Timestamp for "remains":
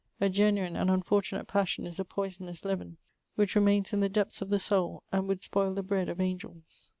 3.53-3.93